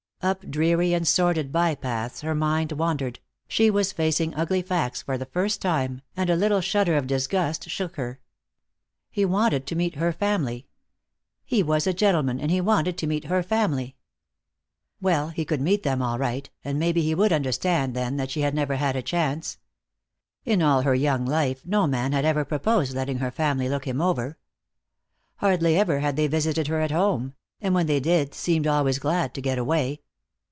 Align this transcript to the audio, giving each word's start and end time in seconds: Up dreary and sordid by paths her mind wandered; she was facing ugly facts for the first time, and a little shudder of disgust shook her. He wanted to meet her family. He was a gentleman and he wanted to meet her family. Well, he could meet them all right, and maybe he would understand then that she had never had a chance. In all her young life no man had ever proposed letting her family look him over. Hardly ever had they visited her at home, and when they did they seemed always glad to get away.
Up 0.23 0.47
dreary 0.51 0.93
and 0.93 1.07
sordid 1.07 1.51
by 1.51 1.73
paths 1.73 2.21
her 2.21 2.35
mind 2.35 2.73
wandered; 2.73 3.19
she 3.47 3.71
was 3.71 3.91
facing 3.91 4.35
ugly 4.35 4.61
facts 4.61 5.01
for 5.01 5.17
the 5.17 5.25
first 5.25 5.63
time, 5.63 6.03
and 6.15 6.29
a 6.29 6.35
little 6.35 6.61
shudder 6.61 6.95
of 6.95 7.07
disgust 7.07 7.67
shook 7.71 7.95
her. 7.95 8.19
He 9.09 9.25
wanted 9.25 9.65
to 9.65 9.75
meet 9.75 9.95
her 9.95 10.13
family. 10.13 10.67
He 11.43 11.63
was 11.63 11.87
a 11.87 11.91
gentleman 11.93 12.39
and 12.39 12.51
he 12.51 12.61
wanted 12.61 12.99
to 12.99 13.07
meet 13.07 13.23
her 13.23 13.41
family. 13.41 13.95
Well, 15.01 15.29
he 15.29 15.43
could 15.43 15.59
meet 15.59 15.81
them 15.81 16.03
all 16.03 16.19
right, 16.19 16.47
and 16.63 16.77
maybe 16.77 17.01
he 17.01 17.15
would 17.15 17.33
understand 17.33 17.95
then 17.95 18.17
that 18.17 18.29
she 18.29 18.41
had 18.41 18.53
never 18.53 18.75
had 18.75 18.95
a 18.95 19.01
chance. 19.01 19.57
In 20.45 20.61
all 20.61 20.83
her 20.83 20.93
young 20.93 21.25
life 21.25 21.65
no 21.65 21.87
man 21.87 22.11
had 22.11 22.25
ever 22.25 22.45
proposed 22.45 22.93
letting 22.93 23.17
her 23.17 23.31
family 23.31 23.67
look 23.67 23.85
him 23.85 23.99
over. 23.99 24.37
Hardly 25.37 25.79
ever 25.79 25.99
had 26.01 26.15
they 26.15 26.27
visited 26.27 26.67
her 26.67 26.79
at 26.79 26.91
home, 26.91 27.33
and 27.59 27.73
when 27.73 27.87
they 27.87 27.99
did 27.99 28.33
they 28.33 28.35
seemed 28.35 28.67
always 28.67 28.99
glad 28.99 29.33
to 29.33 29.41
get 29.41 29.57
away. 29.57 29.99